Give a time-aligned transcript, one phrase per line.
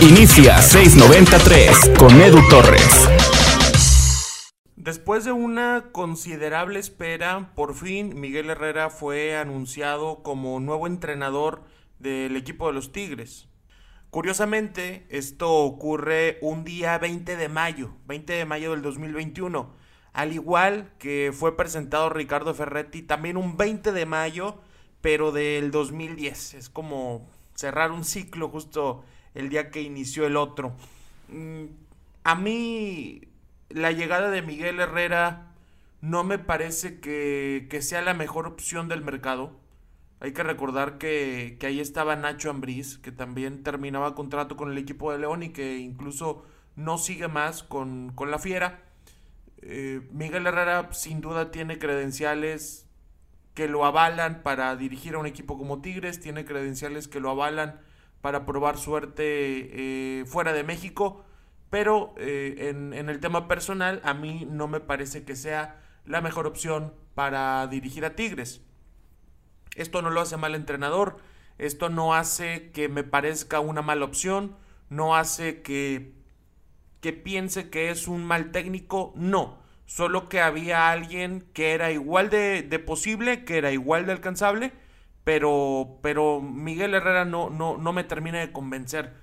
[0.00, 3.08] Inicia 693 con Edu Torres.
[4.76, 11.62] Después de una considerable espera, por fin Miguel Herrera fue anunciado como nuevo entrenador
[11.98, 13.48] del equipo de los Tigres.
[14.10, 19.74] Curiosamente, esto ocurre un día 20 de mayo, 20 de mayo del 2021,
[20.14, 24.56] al igual que fue presentado Ricardo Ferretti también un 20 de mayo,
[25.02, 26.54] pero del 2010.
[26.54, 27.28] Es como
[27.58, 29.04] cerrar un ciclo justo
[29.34, 30.76] el día que inició el otro.
[31.28, 31.64] Mm,
[32.22, 33.22] a mí
[33.68, 35.52] la llegada de Miguel Herrera
[36.00, 39.58] no me parece que, sea la mejor opción del mercado.
[40.20, 45.10] Hay que recordar que, ahí estaba Nacho Ambriz, que también terminaba contrato con el equipo
[45.10, 46.44] de León y que incluso
[46.76, 48.84] no sigue más con, la Fiera.
[49.62, 52.87] Eh, Miguel Herrera sin duda tiene credenciales
[53.58, 57.80] que lo avalan para dirigir a un equipo como Tigres, tiene credenciales que lo avalan
[58.20, 59.24] para probar suerte
[60.20, 61.24] eh, fuera de México,
[61.68, 66.20] pero eh, en, en, el tema personal a mí no me parece que sea la
[66.20, 68.60] mejor opción para dirigir a Tigres.
[69.74, 71.16] Esto no lo hace mal entrenador,
[71.58, 74.54] esto no hace que me parezca una mala opción,
[74.88, 76.12] no hace que,
[77.00, 82.28] que piense que es un mal técnico, no, solo que había alguien que era igual
[82.28, 84.72] de, posible, que era igual de alcanzable,
[85.24, 89.14] pero, pero Miguel Herrera no, no, no me termina de convencer.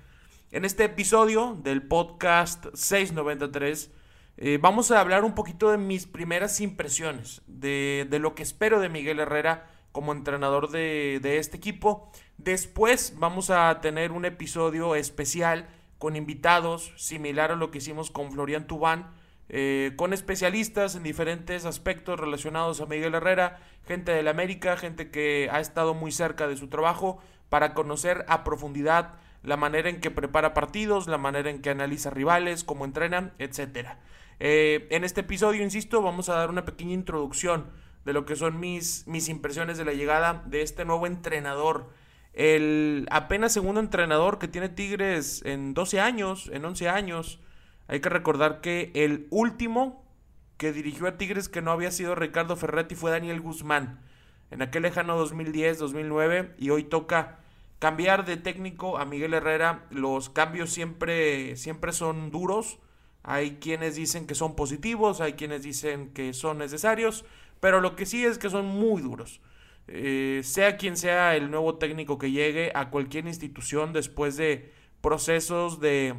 [0.50, 3.92] En este episodio del podcast 693
[4.38, 8.80] eh, vamos a hablar un poquito de mis primeras impresiones, de, de, lo que espero
[8.80, 12.10] de Miguel Herrera como entrenador de, de este equipo.
[12.38, 18.32] Después vamos a tener un episodio especial con invitados, similar a lo que hicimos con
[18.32, 19.14] Florian Tubán,
[19.48, 25.10] eh, con especialistas en diferentes aspectos relacionados a Miguel Herrera, gente de la América, gente
[25.10, 30.00] que ha estado muy cerca de su trabajo, para conocer a profundidad la manera en
[30.00, 33.90] que prepara partidos, la manera en que analiza rivales, cómo entrenan, etc.
[34.40, 37.66] Eh, en este episodio, insisto, vamos a dar una pequeña introducción
[38.04, 41.90] de lo que son mis, mis impresiones de la llegada de este nuevo entrenador.
[42.32, 47.40] El apenas segundo entrenador que tiene Tigres en 12 años, en 11 años.
[47.88, 50.04] Hay que recordar que el último
[50.56, 54.00] que dirigió a Tigres que no había sido Ricardo Ferretti fue Daniel Guzmán.
[54.50, 57.38] En aquel lejano 2010-2009 y hoy toca
[57.78, 59.84] cambiar de técnico a Miguel Herrera.
[59.90, 62.78] Los cambios siempre, siempre son duros.
[63.22, 67.24] Hay quienes dicen que son positivos, hay quienes dicen que son necesarios,
[67.58, 69.40] pero lo que sí es que son muy duros.
[69.88, 75.80] Eh, sea quien sea el nuevo técnico que llegue a cualquier institución después de procesos
[75.80, 76.14] de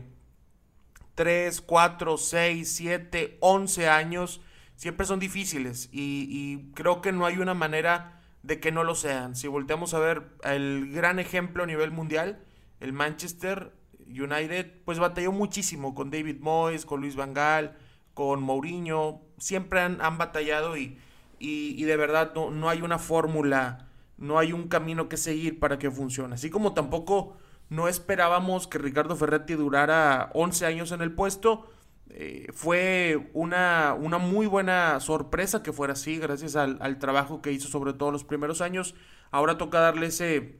[1.18, 4.40] 3, 4, 6, 7, 11 años,
[4.76, 9.36] siempre son difíciles y, creo que no hay una manera de que no lo sean.
[9.36, 12.46] Si volteamos a ver el gran ejemplo a nivel mundial,
[12.80, 13.74] el Manchester
[14.08, 17.76] United, pues batalló muchísimo con David Moyes, con Luis Van Gaal,
[18.14, 21.00] con Mourinho, siempre han, han batallado y,
[21.40, 25.80] y, de verdad no, no hay una fórmula, no hay un camino que seguir para
[25.80, 26.36] que funcione.
[26.36, 27.38] Así como tampoco
[27.70, 31.70] no esperábamos que Ricardo Ferretti durara 11 años en el puesto.
[32.10, 37.68] Eh, fue una, una, muy buena sorpresa que fuera así, gracias al, trabajo que hizo
[37.68, 38.96] sobre todo los primeros años.
[39.32, 40.58] Ahora toca darle ese,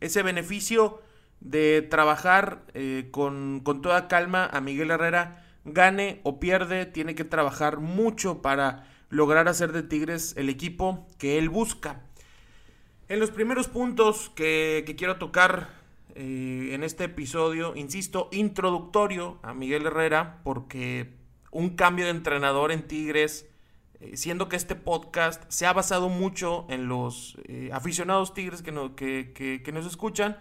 [0.00, 1.02] ese beneficio
[1.40, 5.44] de trabajar eh, con, con toda calma a Miguel Herrera.
[5.64, 11.38] Gane o pierde, tiene que trabajar mucho para lograr hacer de Tigres el equipo que
[11.38, 12.02] él busca.
[13.08, 15.77] En los primeros puntos que, que quiero tocar
[16.20, 21.14] eh, en este episodio, insisto, introductorio a Miguel Herrera, porque
[21.52, 23.48] un cambio de entrenador en Tigres,
[24.00, 29.62] eh, siendo que este podcast se ha basado mucho en los eh, aficionados Tigres que,
[29.64, 30.38] que, nos escuchan,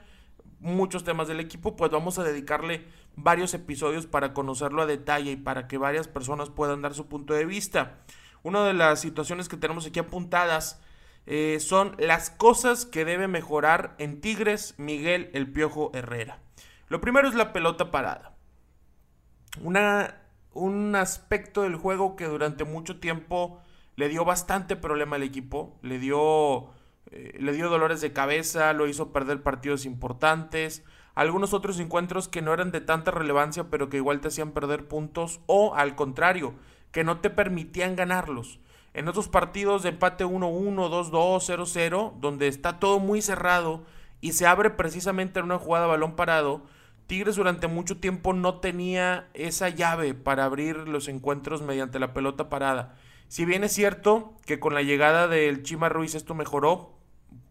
[0.60, 5.36] muchos temas del equipo, pues vamos a dedicarle varios episodios para conocerlo a detalle y
[5.36, 8.00] para que varias personas puedan dar su punto de vista.
[8.42, 10.82] Una de las situaciones que tenemos aquí apuntadas
[11.30, 16.40] eh, son las cosas que debe mejorar en Tigres Miguel El Piojo Herrera.
[16.88, 18.38] Lo primero es la pelota parada.
[19.62, 20.22] Una,
[20.54, 23.62] un aspecto del juego que durante mucho tiempo
[23.98, 25.78] le dio bastante problema al equipo.
[25.82, 26.70] Le dio,
[27.12, 30.86] eh, le dio dolores de cabeza, lo hizo perder partidos importantes.
[31.14, 34.88] Algunos otros encuentros que no eran de tanta relevancia, pero que igual te hacían perder
[34.88, 35.42] puntos.
[35.46, 36.54] O al contrario,
[36.94, 38.62] que no te permitían ganarlos.
[38.98, 43.84] En otros partidos de empate 1-1, 2-2, 0-0, donde está todo muy cerrado
[44.22, 46.64] y se abre precisamente en una jugada balón parado,
[47.06, 52.50] Tigres durante mucho tiempo no tenía esa llave para abrir los encuentros mediante la pelota
[52.50, 52.96] parada.
[53.28, 56.98] Si bien es cierto que con la llegada del Chima Ruiz esto mejoró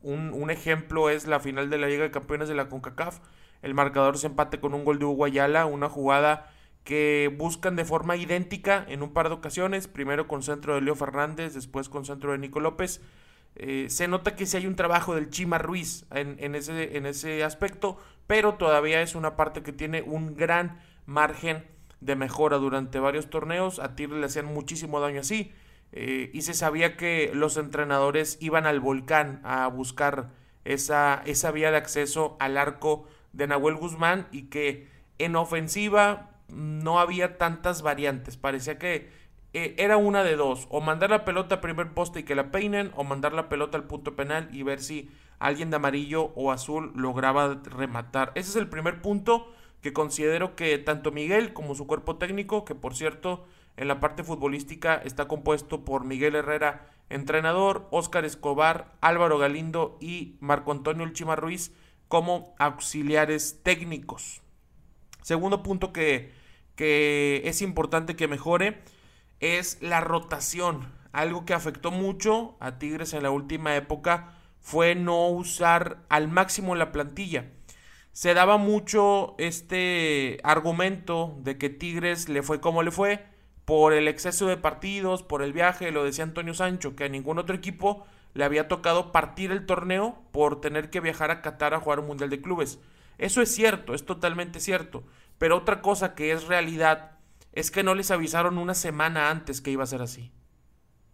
[0.02, 3.20] Un, ejemplo es la final de la Liga de Campeones de la CONCACAF.
[3.62, 6.50] El marcador se empate con un gol de Hugo una jugada
[6.87, 10.94] que buscan de forma idéntica en un par de ocasiones, primero con centro de Leo
[10.94, 13.03] Fernández, después con centro de Nico López.
[13.56, 17.43] Eh, se nota que sí hay un trabajo del Chima Ruiz en, ese, en ese
[17.43, 17.99] aspecto,
[18.29, 21.65] pero todavía es una parte que tiene un gran margen
[22.00, 23.81] de mejora durante varios torneos.
[23.81, 25.53] A Tigre le hacían muchísimo daño así.
[25.91, 30.31] Eh, y se sabía que los entrenadores iban al volcán a buscar
[30.65, 36.98] esa, esa vía de acceso al arco de Nahuel Guzmán y que en ofensiva no
[36.98, 38.37] había tantas variantes.
[38.37, 39.10] Parecía que
[39.52, 42.50] eh, era una de dos, o mandar la pelota a primer poste y que la
[42.50, 46.52] peinen, o mandar la pelota al punto penal y ver si alguien de amarillo o
[46.52, 48.32] azul lograba rematar.
[48.34, 52.75] Ese es el primer punto que considero que tanto Miguel como su cuerpo técnico, que
[52.75, 53.46] por cierto
[53.76, 60.37] en la parte futbolística está compuesto por Miguel Herrera, entrenador, Óscar Escobar, Álvaro Galindo y
[60.40, 61.72] Marco Antonio Ulchima Ruiz
[62.08, 64.43] como auxiliares técnicos.
[65.26, 66.31] Segundo punto que,
[66.76, 68.78] que es importante que mejore
[69.40, 70.93] es la rotación.
[71.11, 76.76] Algo que afectó mucho a Tigres en la última época fue no usar al máximo
[76.76, 77.46] la plantilla.
[78.12, 83.26] Se daba mucho este argumento de que Tigres le fue como le fue,
[83.64, 87.40] por el exceso de partidos, por el viaje, lo decía Antonio Sancho, que a ningún
[87.40, 91.81] otro equipo le había tocado partir el torneo por tener que viajar a Qatar a
[91.81, 92.79] jugar un Mundial de Clubes.
[93.19, 95.05] Eso es cierto, es totalmente cierto.
[95.39, 97.19] Pero otra cosa que es realidad
[97.53, 100.33] es que no les avisaron una semana antes que iba a ser así.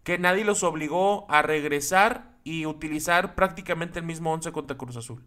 [0.03, 5.23] Que nadie los obligó a regresar y utilizar prácticamente el mismo once contra Cruz Azul.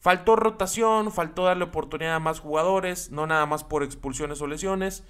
[0.00, 5.04] Faltó rotación, faltó darle oportunidad a más jugadores, no nada más por expulsiones o lesiones.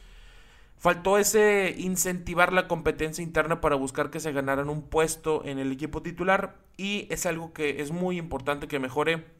[0.76, 5.72] Faltó ese incentivar la competencia interna para buscar que se ganaran un puesto en el
[5.72, 9.37] equipo titular y es algo que es muy importante que mejore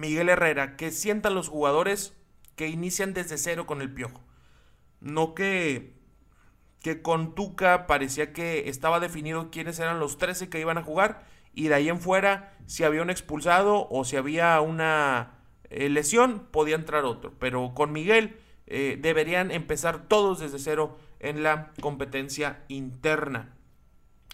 [0.00, 2.16] Miguel Herrera, que sientan los jugadores
[2.56, 4.22] que inician desde cero con el piojo.
[5.00, 5.94] No que,
[6.80, 11.24] que con Tuca parecía que estaba definido quiénes eran los 13 que iban a jugar
[11.54, 15.38] y de ahí en fuera si había un expulsado o si había una
[15.70, 17.32] eh, lesión podía entrar otro.
[17.38, 23.54] Pero con Miguel eh, deberían empezar todos desde cero en la competencia interna.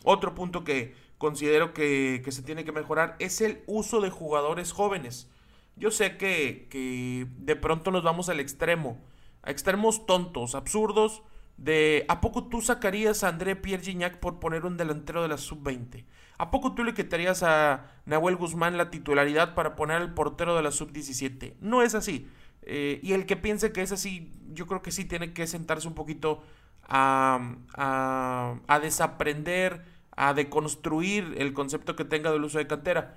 [0.04, 5.30] Otro punto que considero que, se tiene que mejorar es el uso de jugadores jóvenes.
[5.76, 8.99] Yo sé que, que de pronto nos vamos al extremo,
[9.43, 11.23] a extremos tontos, absurdos,
[11.56, 15.38] de ¿a poco tú sacarías a André Pierre Gignac por poner un delantero de la
[15.38, 16.05] sub-20?
[16.38, 20.62] ¿A poco tú le quitarías a Nahuel Guzmán la titularidad para poner al portero de
[20.62, 21.55] la sub-17?
[21.61, 22.28] No es así.
[22.62, 25.88] Eh, y el que piense que es así, yo creo que sí tiene que sentarse
[25.88, 26.43] un poquito
[26.82, 33.17] a, a, desaprender, a deconstruir el concepto que tenga del uso de cantera.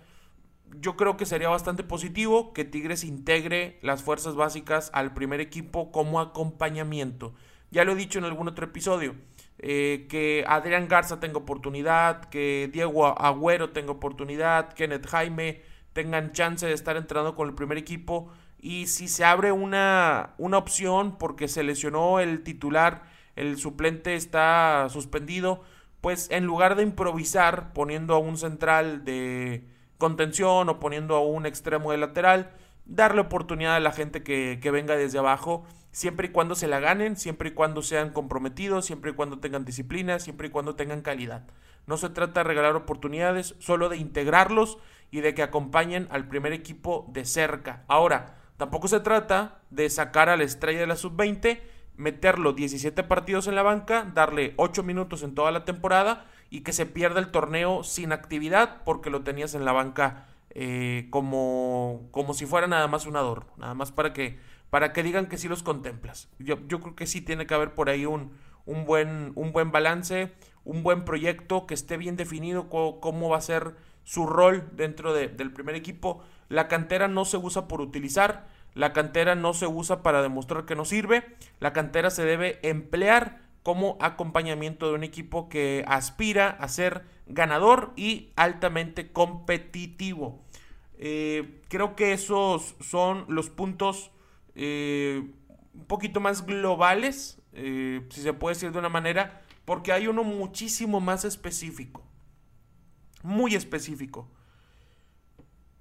[0.79, 5.91] Yo creo que sería bastante positivo que Tigres integre las fuerzas básicas al primer equipo
[5.91, 7.33] como acompañamiento.
[7.71, 9.15] Ya lo he dicho en algún otro episodio.
[9.61, 15.61] Eh, que Adrián Garza tenga oportunidad, que Diego Agüero tenga oportunidad, Kenneth Jaime
[15.91, 18.31] tengan chance de estar entrando con el primer equipo
[18.61, 23.03] y si se abre una, una opción porque se lesionó el titular,
[23.35, 25.61] el suplente está suspendido,
[25.99, 29.65] pues en lugar de improvisar poniendo a un central de
[29.99, 32.49] contención o poniendo a un extremo de lateral,
[32.85, 37.15] darle oportunidad a la gente que, venga desde abajo, siempre y cuando se la ganen,
[37.15, 41.45] siempre y cuando sean comprometidos, siempre y cuando tengan disciplina, siempre y cuando tengan calidad.
[41.85, 44.79] No se trata de regalar oportunidades, solo de integrarlos
[45.11, 47.83] y de que acompañen al primer equipo de cerca.
[47.87, 51.61] Ahora, Tampoco se trata de sacar a la estrella de la sub-20,
[51.95, 56.73] meterlo 17 partidos en la banca, darle 8 minutos en toda la temporada y que
[56.73, 62.33] se pierda el torneo sin actividad porque lo tenías en la banca eh, como, como
[62.33, 64.39] si fuera nada más un adorno, nada más para que,
[64.69, 66.29] para que digan que sí los contemplas.
[66.39, 68.31] Yo, yo creo que sí tiene que haber por ahí un,
[68.65, 70.31] un, buen, un buen balance,
[70.63, 75.51] un buen proyecto que esté bien definido cómo, va a ser su rol dentro del
[75.51, 80.21] primer equipo la cantera no se usa por utilizar, la cantera no se usa para
[80.21, 81.23] demostrar que no sirve,
[81.59, 87.93] la cantera se debe emplear como acompañamiento de un equipo que aspira a ser ganador
[87.95, 90.43] y altamente competitivo.
[90.97, 94.11] Eh, creo que esos son los puntos
[94.55, 95.23] eh,
[95.73, 100.23] un poquito más globales, eh, si se puede decir de una manera, porque hay uno
[100.23, 102.03] muchísimo más específico,
[103.23, 104.29] muy específico.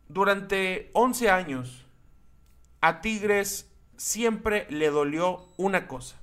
[0.09, 1.87] Durante 11 años,
[2.81, 6.21] a Tigres siempre le dolió una cosa.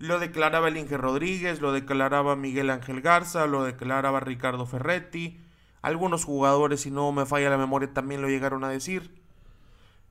[0.00, 5.38] Lo declaraba el Inge Rodríguez, lo declaraba Miguel Ángel Garza, lo declaraba Ricardo Ferretti.
[5.82, 9.20] Algunos jugadores, si no me falla la memoria, también lo llegaron a decir.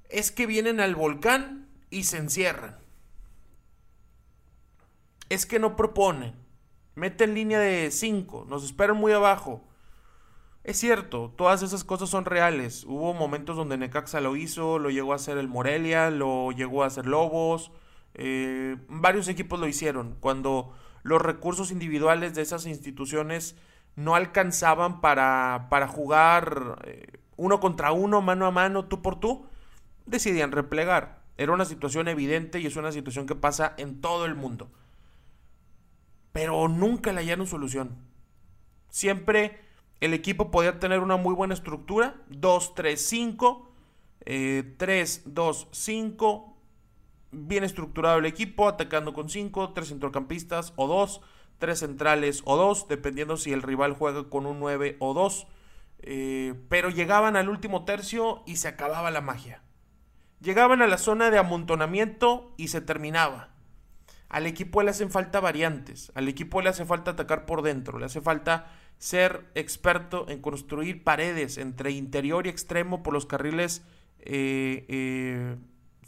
[0.07, 2.77] Es que vienen al volcán y se encierran.
[5.27, 6.35] Es que no proponen.
[6.93, 9.63] Meten línea de 5, nos esperan muy abajo.
[10.63, 12.83] Es cierto, todas esas cosas son reales.
[12.83, 16.87] Hubo momentos donde Necaxa lo hizo, lo llegó a hacer el Morelia, lo llegó a
[16.87, 17.71] hacer Lobos.
[18.15, 20.15] Eh, varios equipos lo hicieron.
[20.19, 20.73] Cuando
[21.03, 23.55] los recursos individuales de esas instituciones
[23.95, 29.45] no alcanzaban para, para jugar eh, uno contra uno, mano a mano, tú por tú,
[30.05, 31.21] decidían replegar.
[31.37, 34.69] Era una situación evidente y es una situación que pasa en todo el mundo.
[36.33, 37.97] Pero nunca le hallaron solución.
[38.89, 39.59] Siempre
[40.01, 42.15] el equipo podía tener una muy buena estructura.
[42.29, 43.71] 2, 3, 5.
[44.77, 46.48] 3, 2, 5.
[47.31, 51.21] Bien estructurado el equipo, atacando con 5, 3 centrocampistas o 2,
[51.59, 55.47] 3 centrales o 2, dependiendo si el rival juega con un 9 o 2.
[56.01, 59.61] Eh, pero llegaban al último tercio y se acababa la magia.
[60.41, 63.49] Llegaban a la zona de amontonamiento y se terminaba.
[64.29, 68.05] Al equipo le hacen falta variantes, al equipo le hace falta atacar por dentro, le
[68.05, 68.67] hace falta
[68.99, 73.81] ser experto en construir paredes entre interior y extremo por los carriles,
[74.19, 75.55] eh, eh,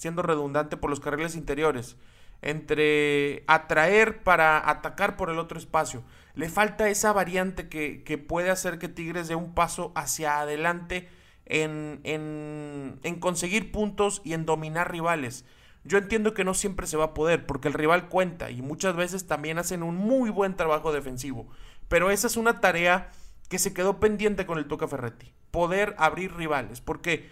[0.02, 1.96] siendo redundante por los carriles interiores,
[2.42, 6.02] entre atraer para atacar por el otro espacio.
[6.34, 11.08] Le falta esa variante que, que puede hacer que Tigres dé un paso hacia adelante
[11.46, 15.46] en, en, en conseguir puntos y en dominar rivales.
[15.84, 18.96] Yo entiendo que no siempre se va a poder porque el rival cuenta y muchas
[18.96, 21.48] veces también hacen un muy buen trabajo defensivo.
[21.90, 23.12] Pero esa es una tarea
[23.50, 25.32] que se quedó pendiente con el Toca Ferretti.
[25.52, 26.82] Poder abrir rivales.
[26.82, 27.30] Porque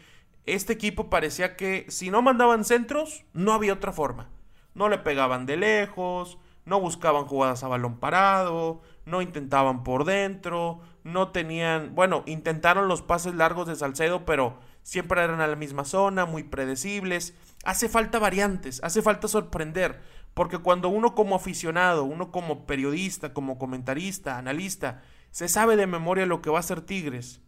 [0.53, 4.29] este equipo parecía que si no mandaban centros, no había otra forma.
[4.73, 10.81] No le pegaban de lejos, no buscaban jugadas a balón parado, no intentaban por dentro,
[11.03, 15.83] no tenían, bueno, intentaron los pases largos de Salcedo, pero siempre eran a la misma
[15.83, 17.33] zona, muy predecibles.
[17.63, 20.01] Hace falta variantes, hace falta sorprender.
[20.33, 25.01] Porque cuando uno como aficionado, uno como periodista, como comentarista, analista,
[25.31, 27.41] se sabe de memoria lo que va a hacer Tigres,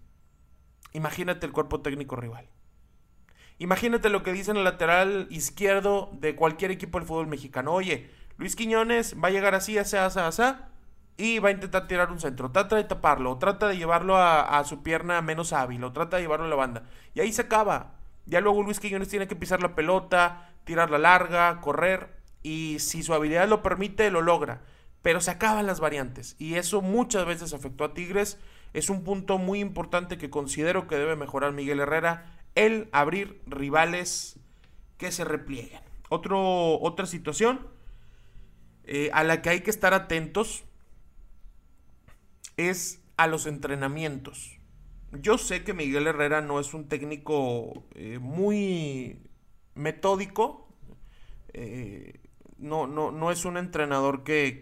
[0.93, 2.49] imagínate el cuerpo técnico rival.
[3.59, 7.73] Imagínate lo que dice en el lateral izquierdo de cualquier equipo del fútbol mexicano.
[7.73, 10.43] Oye, Luis Quiñones va a llegar así, así, así, así,
[11.17, 12.51] y va a intentar tirar un centro.
[12.51, 16.23] Trata de taparlo, trata de llevarlo a, a, su pierna menos hábil, o trata de
[16.23, 16.83] llevarlo a la banda.
[17.13, 17.95] Y ahí se acaba.
[18.25, 23.13] Ya luego Luis Quiñones tiene que pisar la pelota, tirarla larga, correr y si su
[23.13, 24.61] habilidad lo permite, lo logra.
[25.01, 28.37] Pero se acaban las variantes y eso muchas veces afectó a Tigres.
[28.73, 34.39] Es un punto muy importante que considero que debe mejorar Miguel Herrera, el abrir rivales
[34.97, 35.81] que se replieguen.
[36.09, 37.67] Otra situación
[38.83, 40.65] eh, a la que hay que estar atentos
[42.57, 44.59] es a los entrenamientos.
[45.13, 49.21] Yo sé que Miguel Herrera no es un técnico eh, muy
[49.75, 50.67] metódico.
[51.53, 52.19] Eh,
[52.57, 54.61] no, no, no es un entrenador que,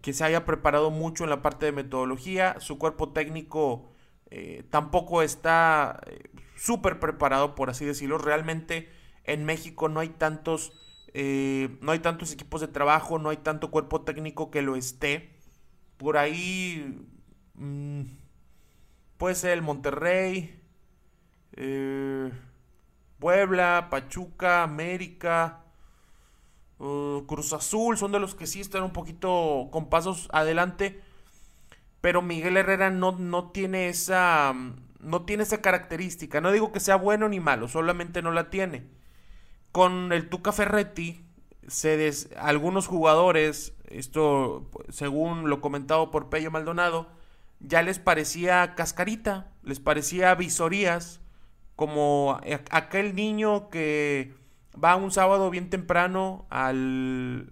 [0.00, 2.58] que, se haya preparado mucho en la parte de metodología.
[2.60, 3.92] Su cuerpo técnico
[4.70, 6.00] tampoco está
[6.60, 8.18] súper preparado, por así decirlo.
[8.18, 8.90] Realmente
[9.24, 10.72] en México no hay tantos.
[11.14, 15.36] Eh, no hay tantos equipos de trabajo, no hay tanto cuerpo técnico que lo esté.
[15.96, 17.06] Por ahí
[17.54, 18.02] mm,
[19.18, 20.56] puede ser el Monterrey,
[23.18, 25.64] Puebla, Pachuca, América,
[26.78, 31.02] Uh, Cruz Azul son de los que sí están un poquito con pasos adelante.
[32.00, 34.54] Pero Miguel Herrera no, no tiene esa.
[35.00, 36.40] No tiene esa característica.
[36.40, 38.86] No digo que sea bueno ni malo, solamente no la tiene.
[39.72, 41.24] Con el Tuca Ferretti,
[41.66, 47.08] se algunos jugadores, esto según lo comentado por Pello Maldonado,
[47.60, 51.20] ya les parecía cascarita, les parecía visorías,
[51.76, 52.40] como
[52.70, 54.34] aquel niño que
[54.82, 57.48] va un sábado bien temprano al,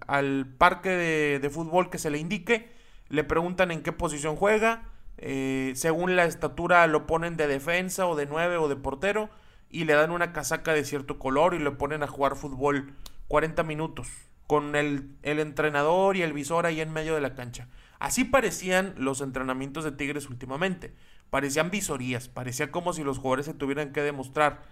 [0.58, 2.70] parque de, fútbol que se le indique,
[3.08, 4.82] le preguntan en qué posición juega,
[5.18, 9.30] eh, según la estatura lo ponen de defensa o de nueve o de portero
[9.70, 12.94] y le dan una casaca de cierto color y le ponen a jugar fútbol
[13.28, 14.08] 40 minutos
[14.46, 17.68] con el, entrenador y el visor ahí en medio de la cancha.
[17.98, 20.94] Así parecían los entrenamientos de Tigres últimamente.
[21.28, 24.62] Parecían visorías, parecía como si los jugadores se tuvieran que demostrar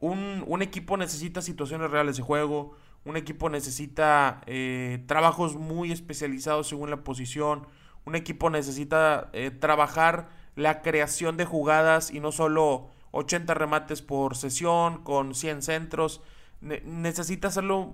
[0.00, 6.90] un, equipo necesita situaciones reales de juego, un equipo necesita eh, trabajos muy especializados según
[6.90, 7.66] la posición,
[8.08, 14.34] un equipo necesita eh, trabajar la creación de jugadas y no solo 80 remates por
[14.34, 16.22] sesión con 100 centros,
[16.60, 17.92] necesita hacerlo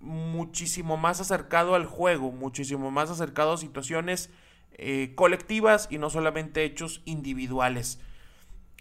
[0.00, 4.30] muchísimo más acercado al juego, muchísimo más acercado a situaciones
[4.72, 8.00] eh, colectivas y no solamente hechos individuales.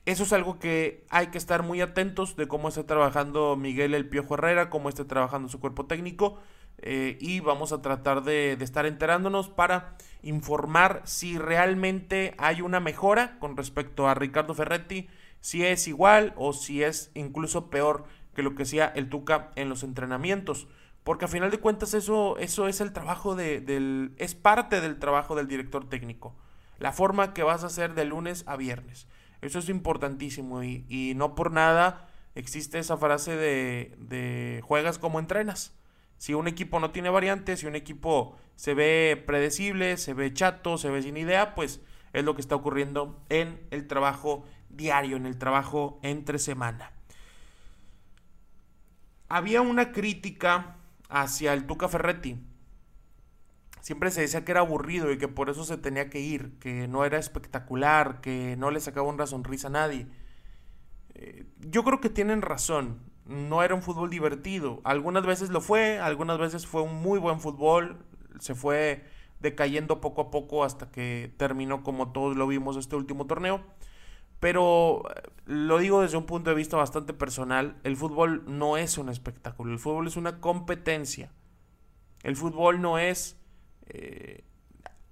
[0.05, 4.07] Eso es algo que hay que estar muy atentos de cómo está trabajando Miguel El
[4.07, 6.39] Piojo Herrera, cómo está trabajando su cuerpo técnico.
[6.83, 13.37] Eh, y vamos a tratar de, estar enterándonos para informar si realmente hay una mejora
[13.39, 15.07] con respecto a Ricardo Ferretti,
[15.41, 19.69] si es igual o si es incluso peor que lo que hacía el Tuca en
[19.69, 20.67] los entrenamientos.
[21.03, 24.99] Porque a final de cuentas eso, eso es el trabajo de, del, es parte del
[24.99, 26.35] trabajo del director técnico.
[26.79, 29.07] La forma que vas a hacer de lunes a viernes.
[29.41, 35.19] Eso es importantísimo y, y no por nada existe esa frase de, de juegas como
[35.19, 35.73] entrenas.
[36.21, 40.77] Si un equipo no tiene variantes, si un equipo se ve predecible, se ve chato,
[40.77, 41.81] se ve sin idea, pues
[42.13, 46.91] es lo que está ocurriendo en el trabajo diario, en el trabajo entre semana.
[49.29, 50.75] Había una crítica
[51.09, 52.39] hacia el Tuca Ferretti.
[53.79, 56.87] Siempre se decía que era aburrido y que por eso se tenía que ir, que
[56.87, 60.05] no era espectacular, que no le sacaba una sonrisa a nadie.
[61.15, 64.81] Eh, yo creo que tienen razón no era un fútbol divertido.
[64.83, 68.05] Algunas veces lo fue, algunas veces fue un muy buen fútbol,
[68.39, 69.05] se fue
[69.39, 73.61] decayendo poco a poco hasta que terminó como todos lo vimos este último torneo.
[74.39, 78.97] Pero eh, lo digo desde un punto de vista bastante personal, el fútbol no es
[78.97, 81.31] un espectáculo, el fútbol es una competencia.
[82.23, 83.39] El fútbol no es,
[83.87, 84.43] eh,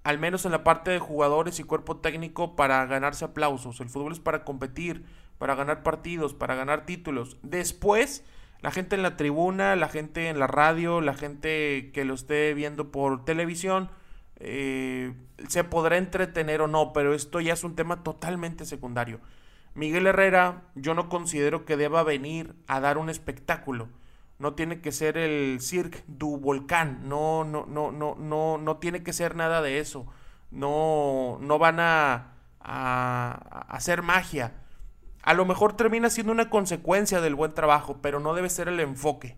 [0.04, 3.80] al menos en la parte de jugadores y cuerpo técnico, para ganarse aplausos.
[3.80, 5.06] El fútbol es para competir,
[5.40, 7.38] para ganar partidos, para ganar títulos.
[7.42, 8.24] Después,
[8.62, 12.54] la gente en la tribuna, la gente en la radio, la gente que lo esté
[12.54, 13.90] viendo por televisión,
[14.36, 15.14] eh,
[15.48, 19.22] se podrá entretener o no, pero esto ya es un tema totalmente secundario.
[19.76, 23.88] Miguel Herrera, yo no considero que deba venir a dar un espectáculo.
[24.40, 29.04] No tiene que ser el Cirque du Volcán, no, no, no, no, no, no tiene
[29.04, 30.06] que ser nada de eso.
[30.52, 34.54] No, no van a, a hacer magia
[35.22, 38.80] a lo mejor termina siendo una consecuencia del buen trabajo, pero no debe ser el
[38.80, 39.38] enfoque.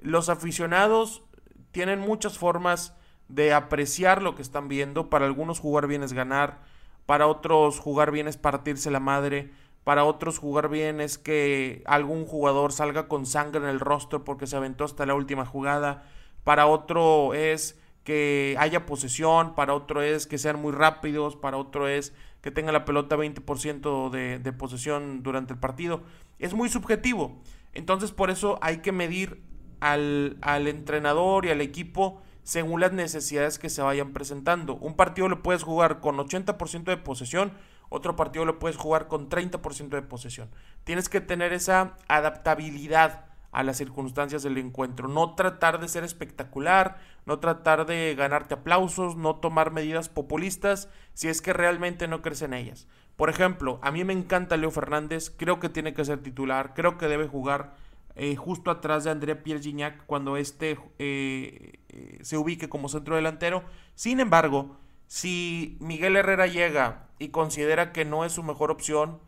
[0.00, 1.22] Los aficionados
[1.72, 2.94] tienen muchas formas
[3.28, 5.10] de apreciar lo que están viendo.
[5.10, 6.62] Para algunos jugar bien es ganar,
[7.06, 9.50] para otros jugar bien es partirse la madre,
[9.84, 14.46] para otros jugar bien es que algún jugador salga con sangre en el rostro porque
[14.46, 16.04] se aventó hasta la última jugada,
[16.44, 21.88] para otro es que haya posesión, para otro es que sean muy rápidos, para otro
[21.88, 26.02] es que tenga la pelota 20% de, de posesión durante el partido.
[26.38, 27.40] Es muy subjetivo.
[27.72, 29.42] Entonces por eso hay que medir
[29.80, 34.74] al, al, entrenador y al equipo según las necesidades que se vayan presentando.
[34.76, 37.52] Un partido lo puedes jugar con 80% de posesión,
[37.88, 40.50] otro partido lo puedes jugar con 30% de posesión.
[40.84, 45.08] Tienes que tener esa adaptabilidad a las circunstancias del encuentro.
[45.08, 51.28] No tratar de ser espectacular, no tratar de ganarte aplausos, no tomar medidas populistas si
[51.28, 52.86] es que realmente no crees en ellas.
[53.16, 56.96] Por ejemplo, a mí me encanta Leo Fernández, creo que tiene que ser titular, creo
[56.96, 57.74] que debe jugar
[58.16, 63.16] eh, justo atrás de André Pierre Gignac cuando éste eh, eh, se ubique como centro
[63.16, 63.62] delantero.
[63.94, 69.20] Sin embargo, si Miguel Herrera llega y considera que no es su mejor opción,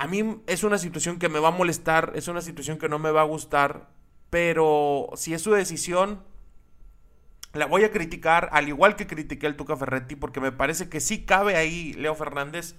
[0.00, 2.98] a mí es una situación que me va a molestar, es una situación que no
[2.98, 3.90] me va a gustar,
[4.30, 6.22] pero si es su decisión,
[7.52, 11.00] la voy a criticar, al igual que critiqué al Tuca Ferretti, porque me parece que
[11.00, 12.76] sí cabe ahí Leo Fernández,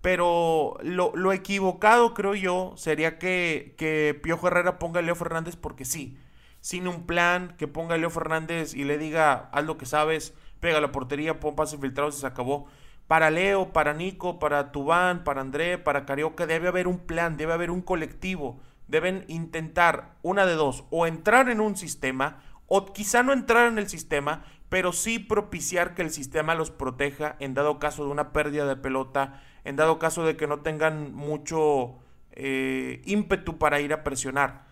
[0.00, 5.84] pero lo, equivocado, creo yo, sería que, que Piojo Herrera ponga a Leo Fernández porque
[5.84, 6.16] sí,
[6.62, 10.32] sin un plan, que ponga a Leo Fernández y le diga, haz lo que sabes,
[10.60, 12.68] pega la portería, pon pases filtrados y se acabó
[13.06, 17.52] para Leo, para Nico, para Tubán, para André, para Carioca, debe haber un plan, debe
[17.52, 18.60] haber un colectivo.
[18.88, 23.78] Deben intentar una de dos, o entrar en un sistema, o quizá no entrar en
[23.78, 28.32] el sistema, pero sí propiciar que el sistema los proteja en dado caso de una
[28.32, 31.98] pérdida de pelota, en dado caso de que no tengan mucho
[32.32, 34.64] eh, ímpetu para ir a presionar.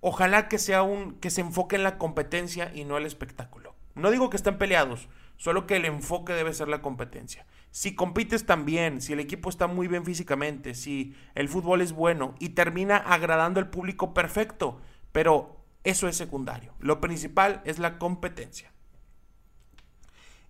[0.00, 3.74] Ojalá que sea un que se enfoque en la competencia y no el espectáculo.
[3.94, 7.46] No digo que estén peleados, Solo que el enfoque debe ser la competencia.
[7.70, 11.92] Si compites tan bien, si el equipo está muy bien físicamente, si el fútbol es
[11.92, 14.80] bueno y termina agradando al público perfecto,
[15.12, 16.72] pero eso es secundario.
[16.80, 18.72] Lo principal es la competencia.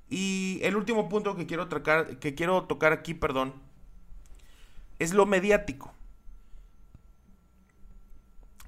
[0.09, 3.55] Y el último punto que quiero tocar, que quiero tocar aquí, perdón,
[5.01, 5.92] es lo mediático.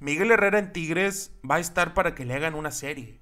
[0.00, 3.17] Miguel Herrera en Tigres va a estar para que le hagan una serie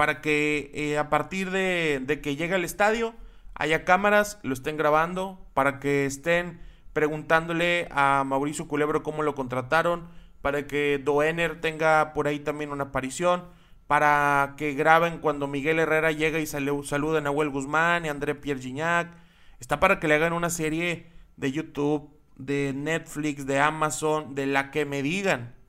[0.00, 3.12] para que eh, a partir de, que llegue al estadio
[3.52, 6.58] haya cámaras, lo estén grabando, para que estén
[6.94, 10.08] preguntándole a Mauricio Culebro cómo lo contrataron,
[10.40, 13.44] para que Doener tenga por ahí también una aparición,
[13.88, 18.62] para que graben cuando Miguel Herrera llega y saluda a Nahuel Guzmán y André Pierre
[18.62, 19.12] Gignac.
[19.60, 24.70] Está para que le hagan una serie de YouTube, de Netflix, de Amazon, de la
[24.70, 25.59] que me digan.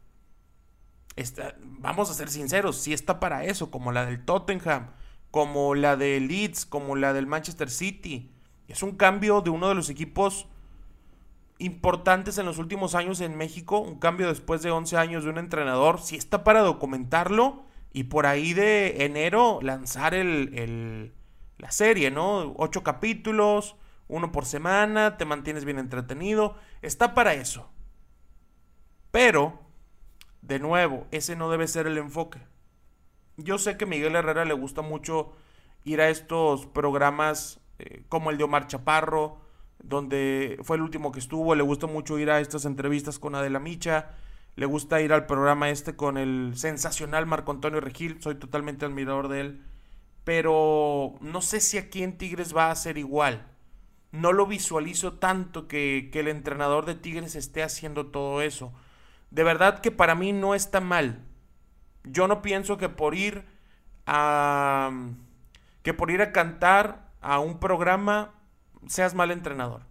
[1.80, 4.92] Vamos a ser sinceros, si está para eso, como la del Tottenham,
[5.30, 8.32] como la de Leeds, como la del Manchester City.
[8.68, 10.48] Es un cambio de uno de los equipos
[11.58, 15.38] importantes en los últimos años en México, un cambio después de 11 años de un
[15.38, 21.14] entrenador, si está para documentarlo y por ahí de enero lanzar el,
[21.58, 22.54] la serie, ¿no?
[22.58, 23.76] Ocho capítulos,
[24.08, 27.70] uno por semana, te mantienes bien entretenido, está para eso.
[29.12, 29.60] Pero,
[30.42, 32.40] de nuevo, ese no debe ser el enfoque.
[33.38, 35.34] Yo sé que a Miguel Herrera le gusta mucho
[35.84, 39.40] ir a estos programas eh, como el de Omar Chaparro,
[39.84, 43.60] donde fue el último que estuvo, le gusta mucho ir a estas entrevistas con Adela
[43.60, 44.12] Micha,
[44.56, 49.28] le gusta ir al programa este con el sensacional Marco Antonio Regil, soy totalmente admirador
[49.28, 49.64] de él,
[50.24, 53.48] pero no sé si aquí en Tigres va a ser igual.
[54.12, 58.74] No lo visualizo tanto que, que el entrenador de Tigres esté haciendo todo eso.
[59.32, 61.20] De verdad que para mí no está mal.
[62.04, 63.46] Yo no pienso que por ir
[64.06, 64.92] a
[65.84, 68.34] que por ir a cantar a un programa
[68.88, 69.84] seas mal entrenador.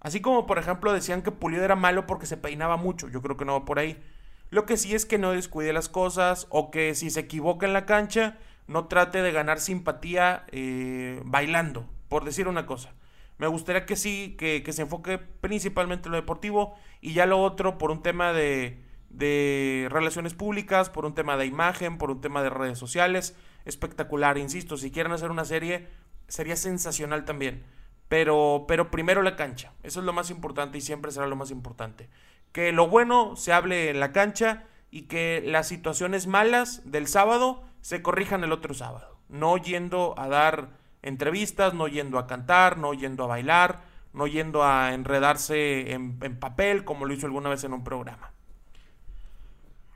[0.00, 3.08] Así como, por ejemplo, decían que Pulido era malo porque se peinaba mucho.
[3.08, 4.02] Yo creo que no va por ahí.
[4.50, 7.72] Lo que sí es que no descuide las cosas o que si se equivoca en
[7.72, 12.92] la cancha, no trate de ganar simpatía eh, bailando, por decir una cosa.
[13.38, 17.78] Me gustaría que sí, que, se enfoque principalmente en lo deportivo y ya lo otro
[17.78, 22.42] por un tema de, de relaciones públicas, por un tema de imagen, por un tema
[22.42, 23.36] de redes sociales.
[23.64, 25.88] Espectacular, insisto, si quieren hacer una serie,
[26.28, 27.64] sería sensacional también.
[28.08, 29.72] Pero, pero primero la cancha.
[29.82, 32.08] Eso es lo más importante y siempre será lo más importante.
[32.52, 37.64] Que lo bueno se hable en la cancha y que las situaciones malas del sábado
[37.80, 39.18] se corrijan el otro sábado.
[39.28, 44.64] No yendo a dar entrevistas, no yendo a cantar, no yendo a bailar, no yendo
[44.64, 48.32] a enredarse en, papel como lo hizo alguna vez en un programa.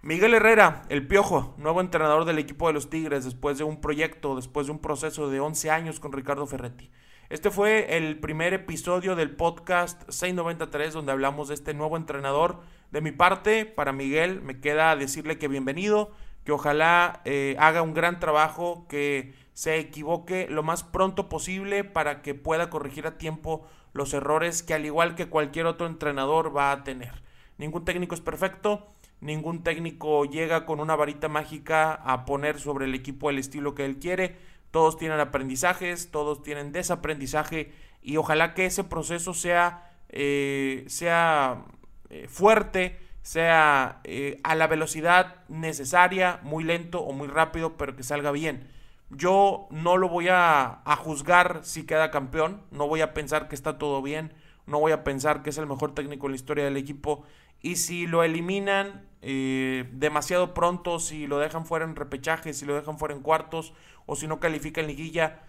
[0.03, 4.37] Miguel Herrera, el Piojo, nuevo entrenador del equipo de los Tigres después de un proyecto,
[4.37, 6.91] después de un proceso de 11 años con Ricardo Ferretti.
[7.31, 12.61] Este fue el primer episodio del podcast 693 donde hablamos de este nuevo entrenador.
[12.91, 16.13] De mi parte, para Miguel, me queda decirle que bienvenido,
[16.45, 22.23] que ojalá eh, haga un gran trabajo, que se equivoque lo más pronto posible para
[22.23, 26.71] que pueda corregir a tiempo los errores que al igual que cualquier otro entrenador va
[26.71, 27.23] a tener.
[27.57, 28.87] Ningún técnico es perfecto,
[29.21, 33.85] ningún técnico llega con una varita mágica a poner sobre el equipo el estilo que
[33.85, 34.37] él quiere
[34.71, 41.65] todos tienen aprendizajes, todos tienen desaprendizaje y ojalá que ese proceso sea, eh, sea
[42.11, 48.03] eh, fuerte, sea eh, a la velocidad necesaria, muy lento o muy rápido, pero que
[48.03, 48.78] salga bien.
[49.11, 53.79] Yo no lo voy a, juzgar si queda campeón, no voy a pensar que está
[53.79, 54.35] todo bien,
[54.67, 57.25] no voy a pensar que es el mejor técnico en la historia del equipo
[57.63, 62.99] y si lo eliminan demasiado pronto, si lo dejan fuera en repechaje, si lo dejan
[62.99, 63.73] fuera en cuartos
[64.07, 65.41] o si no califica en liguilla,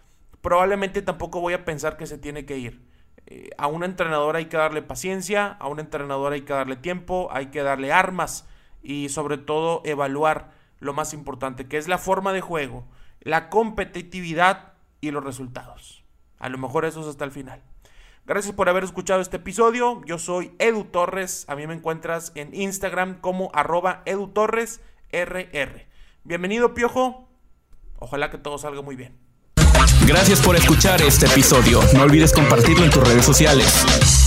[0.42, 2.90] probablemente tampoco voy a pensar que se tiene que ir.
[3.26, 7.30] Eh, a un entrenador hay que darle paciencia, a un entrenador hay que darle tiempo,
[7.32, 8.48] hay que darle armas
[8.82, 12.88] y sobre todo evaluar lo más importante, que es la forma de juego,
[13.22, 16.04] la competitividad y los resultados.
[16.40, 17.62] A lo mejor eso es hasta el final.
[18.26, 20.02] Gracias por haber escuchado este episodio.
[20.06, 21.46] Yo soy Edu Torres.
[21.48, 25.88] A mí me encuentras en Instagram como arroba Edu Torres RR.
[26.24, 27.28] Bienvenido, Piojo.
[27.98, 29.18] Ojalá que todo salga muy bien.
[30.06, 31.82] Gracias por escuchar este episodio.
[31.94, 34.19] No olvides compartirlo en tus redes sociales.